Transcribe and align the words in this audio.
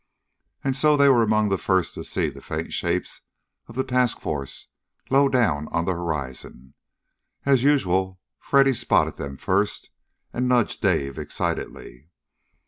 And 0.63 0.75
so 0.75 0.97
they 0.97 1.09
were 1.09 1.21
among 1.21 1.49
the 1.49 1.59
first 1.59 1.93
to 1.93 2.03
see 2.03 2.27
the 2.31 2.41
faint 2.41 2.73
shapes 2.73 3.21
of 3.67 3.75
the 3.75 3.83
task 3.83 4.19
force 4.19 4.67
low 5.11 5.29
down 5.29 5.67
on 5.67 5.85
the 5.85 5.91
horizon. 5.93 6.73
As 7.45 7.61
usual, 7.61 8.19
Freddy 8.39 8.73
spotted 8.73 9.17
them 9.17 9.37
first 9.37 9.91
and 10.33 10.47
nudged 10.49 10.81
Dave 10.81 11.19
excitedly. 11.19 12.09